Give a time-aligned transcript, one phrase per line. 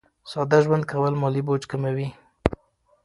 [0.31, 2.07] ساده ژوند کول مالي بوج کموي.